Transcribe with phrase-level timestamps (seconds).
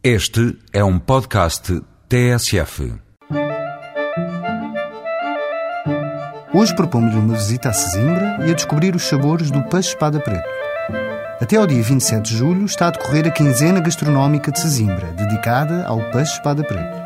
[0.00, 2.94] Este é um podcast TSF.
[6.54, 10.48] Hoje propomos uma visita a Sesimbra e a descobrir os sabores do peixe espada preto.
[11.40, 15.84] Até ao dia 27 de julho está a decorrer a quinzena gastronómica de Sesimbra, dedicada
[15.84, 16.96] ao peixe espada preto.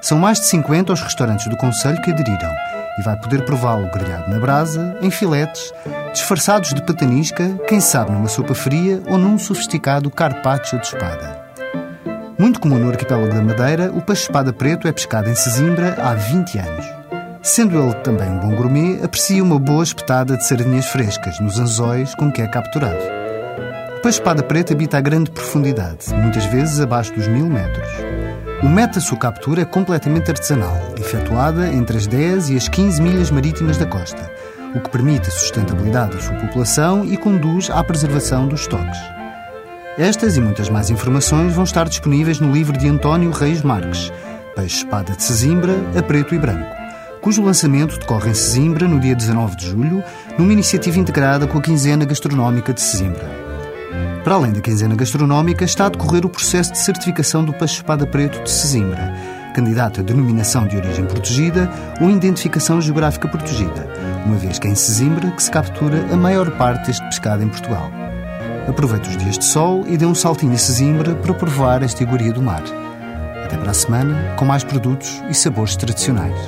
[0.00, 2.50] São mais de 50 os restaurantes do Conselho que aderiram
[2.98, 5.70] e vai poder prová-lo grelhado na brasa, em filetes,
[6.14, 11.41] disfarçados de patanisca, quem sabe numa sopa fria ou num sofisticado carpaccio de espada.
[12.38, 16.58] Muito comum no arquipélago da Madeira, o peixe-espada preto é pescado em Sesimbra há 20
[16.58, 16.86] anos.
[17.42, 22.14] Sendo ele também um bom gourmet, aprecia uma boa espetada de sardinhas frescas nos anzóis
[22.14, 23.02] com que é capturado.
[23.96, 27.88] O peixe-espada preto habita a grande profundidade, muitas vezes abaixo dos mil metros.
[28.62, 33.02] O método da sua captura é completamente artesanal, efetuada entre as 10 e as 15
[33.02, 34.30] milhas marítimas da costa,
[34.74, 39.21] o que permite a sustentabilidade da sua população e conduz à preservação dos estoques.
[39.98, 44.10] Estas e muitas mais informações vão estar disponíveis no livro de António Reis Marques,
[44.56, 46.74] Peixe Espada de Sesimbra, a Preto e Branco,
[47.20, 50.02] cujo lançamento decorre em Sesimbra no dia 19 de julho,
[50.38, 53.28] numa iniciativa integrada com a Quinzena Gastronómica de Sesimbra.
[54.24, 58.06] Para além da Quinzena Gastronómica, está a decorrer o processo de certificação do Peixe Espada
[58.06, 59.14] Preto de Sesimbra,
[59.54, 63.86] candidato a denominação de origem protegida ou identificação geográfica protegida,
[64.24, 67.48] uma vez que é em Sesimbra que se captura a maior parte deste pescado em
[67.48, 68.01] Portugal.
[68.68, 72.32] Aproveite os dias de sol e dê um saltinho a Sesimbra para provar esta iguaria
[72.32, 72.62] do mar.
[73.44, 76.38] Até para a semana, com mais produtos e sabores tradicionais.